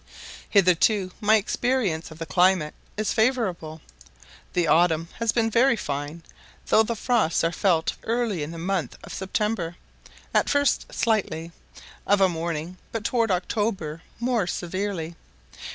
[0.49, 3.81] Hitherto my experience of the climate is favourable.
[4.53, 6.23] The autumn has been very fine,
[6.65, 9.75] though the frosts are felt early in the month of September;
[10.33, 11.51] at first slightly,
[12.07, 15.15] of a morning, but towards October more severely.